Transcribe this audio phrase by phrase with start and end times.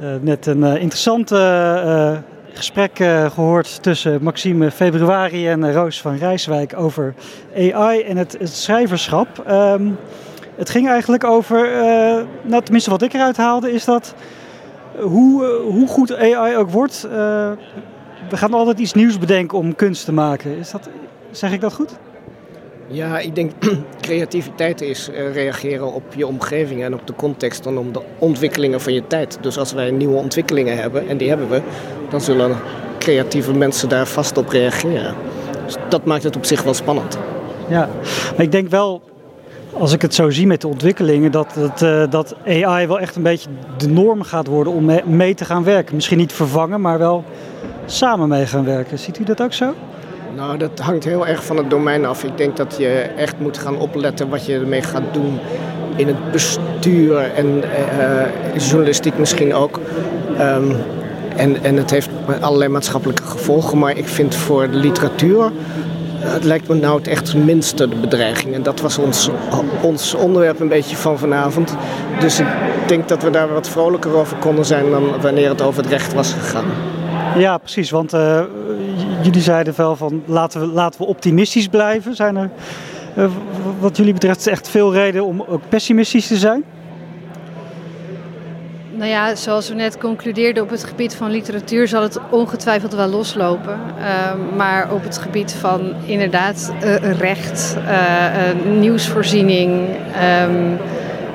[0.00, 2.16] Uh, net een uh, interessant uh,
[2.52, 2.96] gesprek
[3.32, 7.14] gehoord tussen Maxime Februari en Roos van Rijswijk over
[7.56, 9.44] AI en het, schrijverschap.
[9.50, 9.98] Um,
[10.56, 11.68] het ging eigenlijk over,
[12.42, 14.14] nou tenminste wat ik eruit haalde, is dat
[14.98, 17.02] hoe, hoe goed AI ook wordt,
[18.30, 20.56] we gaan altijd iets nieuws bedenken om kunst te maken.
[20.56, 20.88] Is dat,
[21.30, 21.98] zeg ik dat goed?
[22.92, 23.52] Ja, ik denk
[24.00, 28.80] creativiteit is uh, reageren op je omgeving en op de context en om de ontwikkelingen
[28.80, 29.38] van je tijd.
[29.40, 31.62] Dus als wij nieuwe ontwikkelingen hebben, en die hebben we,
[32.10, 32.56] dan zullen
[32.98, 35.14] creatieve mensen daar vast op reageren.
[35.64, 37.18] Dus dat maakt het op zich wel spannend.
[37.68, 37.88] Ja,
[38.36, 39.02] maar ik denk wel,
[39.72, 43.16] als ik het zo zie met de ontwikkelingen, dat, dat, uh, dat AI wel echt
[43.16, 45.94] een beetje de norm gaat worden om mee te gaan werken.
[45.94, 47.24] Misschien niet vervangen, maar wel
[47.86, 48.98] samen mee gaan werken.
[48.98, 49.74] Ziet u dat ook zo?
[50.36, 52.24] Nou, dat hangt heel erg van het domein af.
[52.24, 55.38] Ik denk dat je echt moet gaan opletten wat je ermee gaat doen
[55.96, 59.80] in het bestuur en uh, journalistiek misschien ook.
[60.40, 60.76] Um,
[61.36, 62.08] en, en het heeft
[62.40, 65.50] allerlei maatschappelijke gevolgen, maar ik vind voor de literatuur
[66.22, 68.54] het lijkt me nou het echt minste de bedreiging.
[68.54, 69.30] En dat was ons,
[69.82, 71.76] ons onderwerp een beetje van vanavond.
[72.20, 72.46] Dus ik
[72.86, 76.14] denk dat we daar wat vrolijker over konden zijn dan wanneer het over het recht
[76.14, 76.64] was gegaan.
[77.36, 77.90] Ja, precies.
[77.90, 78.12] Want
[79.22, 82.14] jullie zeiden wel van laten we, laten we optimistisch blijven.
[82.14, 82.50] Zijn er
[83.16, 83.30] uh,
[83.78, 86.64] wat jullie betreft echt veel reden om ook pessimistisch te zijn?
[88.90, 93.08] Nou ja, zoals we net concludeerden op het gebied van literatuur zal het ongetwijfeld wel
[93.08, 93.80] loslopen.
[93.98, 97.76] Uh, maar op het gebied van inderdaad uh, recht,
[98.64, 99.88] nieuwsvoorziening.
[100.42, 100.78] Um,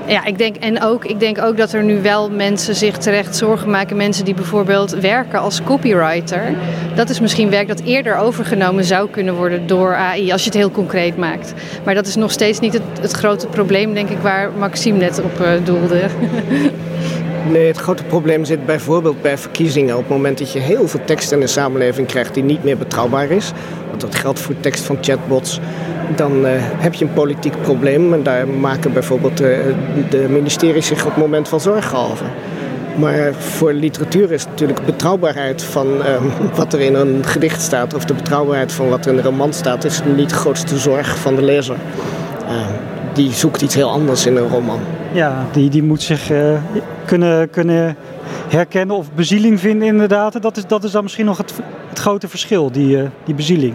[0.08, 3.36] ja, ik denk, en ook, ik denk ook dat er nu wel mensen zich terecht
[3.36, 3.98] zorgen maken.
[3.98, 6.56] Mensen die bijvoorbeeld werken als copywriter.
[6.96, 10.58] Dat is misschien werk dat eerder overgenomen zou kunnen worden door AI, als je het
[10.58, 11.54] heel concreet maakt.
[11.84, 15.22] Maar dat is nog steeds niet het, het grote probleem, denk ik, waar Maxime net
[15.22, 16.02] op uh, doelde.
[17.52, 19.96] Nee, het grote probleem zit bijvoorbeeld bij verkiezingen.
[19.96, 22.78] Op het moment dat je heel veel tekst in de samenleving krijgt die niet meer
[22.78, 23.52] betrouwbaar is.
[24.02, 25.60] Dat geldt voor tekst van chatbots.
[26.16, 28.14] Dan uh, heb je een politiek probleem.
[28.14, 29.58] En daar maken bijvoorbeeld uh,
[30.10, 32.26] de ministeries zich op het moment van zorgen over.
[32.96, 36.04] Maar voor literatuur is natuurlijk betrouwbaarheid van uh,
[36.56, 37.94] wat er in een gedicht staat.
[37.94, 39.84] Of de betrouwbaarheid van wat er in een roman staat.
[39.84, 41.76] is niet de grootste zorg van de lezer.
[43.14, 44.80] die zoekt iets heel anders in een roman.
[45.12, 46.32] Ja, die, die moet zich
[47.06, 47.96] kunnen, kunnen
[48.48, 50.42] herkennen of bezieling vinden inderdaad.
[50.42, 51.54] Dat is, dat is dan misschien nog het,
[51.90, 53.74] het grote verschil, die, uh, die bezieling.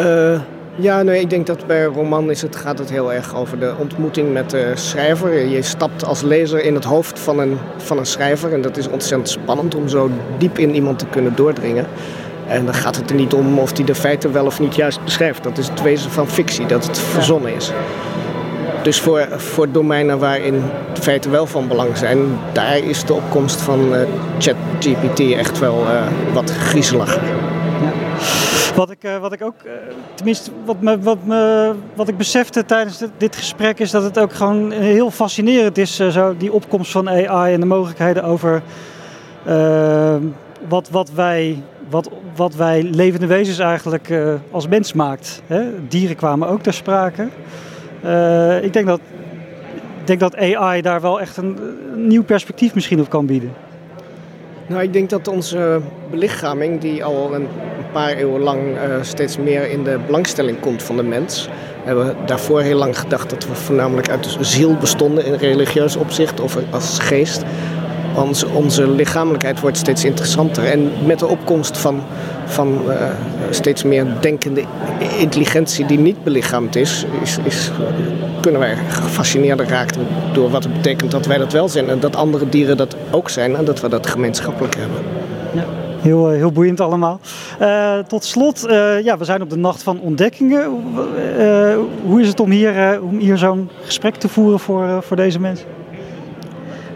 [0.00, 0.40] Uh,
[0.76, 3.74] ja, nee, ik denk dat bij roman is het, gaat het heel erg over de
[3.78, 5.46] ontmoeting met de schrijver.
[5.46, 8.88] Je stapt als lezer in het hoofd van een, van een schrijver en dat is
[8.88, 11.86] ontzettend spannend om zo diep in iemand te kunnen doordringen.
[12.46, 15.04] En dan gaat het er niet om of hij de feiten wel of niet juist
[15.04, 15.42] beschrijft.
[15.42, 17.72] Dat is het wezen van fictie, dat het verzonnen is.
[18.84, 20.62] Dus voor, voor domeinen waarin
[20.92, 22.18] feiten wel van belang zijn,
[22.52, 24.00] daar is de opkomst van uh,
[24.38, 26.02] ChatGPT echt wel uh,
[26.32, 27.18] wat griezelig.
[28.74, 29.54] Wat ik, uh, wat ik ook,
[30.14, 34.18] tenminste, wat, me, wat, me, wat ik besefte tijdens dit, dit, gesprek is dat het
[34.18, 38.62] ook gewoon heel fascinerend is, zo, die opkomst van AI en de mogelijkheden over
[40.68, 44.14] wat, wat, wij, wat, wat wij levende wezens eigenlijk
[44.50, 45.42] als mens maakt.
[45.46, 45.62] Hè?
[45.88, 47.28] Dieren kwamen ook ter sprake.
[48.04, 49.00] Uh, ik denk dat,
[50.04, 51.58] denk dat AI daar wel echt een,
[51.94, 53.52] nieuw perspectief misschien op kan bieden.
[54.66, 57.46] Nou, ik denk dat onze belichaming, die al een
[57.92, 61.48] paar eeuwen lang uh, steeds meer in de belangstelling komt van de mens.
[61.82, 66.40] We hebben daarvoor heel lang gedacht dat we voornamelijk uit ziel bestonden in religieus opzicht
[66.40, 67.42] of als geest.
[68.54, 70.64] Onze, lichamelijkheid wordt steeds interessanter.
[70.64, 72.02] En met de opkomst van,
[72.44, 72.94] van uh,
[73.50, 74.64] steeds meer denkende
[75.18, 77.06] intelligentie die niet belichaamd is,
[77.44, 77.70] is,
[78.40, 82.16] kunnen wij gefascineerder raken door wat het betekent dat wij dat wel zijn en dat
[82.16, 84.98] andere dieren dat ook zijn en dat we dat gemeenschappelijk hebben.
[85.52, 85.64] Ja.
[86.00, 87.20] Heel, heel boeiend allemaal.
[87.60, 88.66] Uh, tot slot,
[89.02, 90.64] ja, we zijn op de nacht van ontdekkingen.
[92.04, 95.66] Hoe is het om hier, om hier zo'n gesprek te voeren voor, voor deze mensen?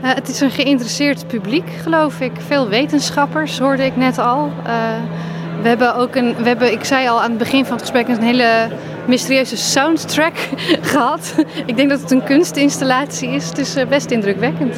[0.02, 2.32] Uh, het is een geïnteresseerd publiek, geloof ik.
[2.46, 4.46] Veel wetenschappers, hoorde ik net al.
[4.46, 4.72] Uh,
[5.62, 8.08] we hebben ook een, we hebben, ik zei al aan het begin van het gesprek,
[8.08, 8.68] een hele
[9.06, 10.34] mysterieuze soundtrack
[10.92, 11.34] gehad.
[11.66, 13.48] ik denk dat het een kunstinstallatie is.
[13.48, 14.74] Het is uh, best indrukwekkend.